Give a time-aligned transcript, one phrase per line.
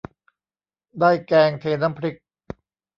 [0.99, 2.15] ได้แกงเทน้ำพริก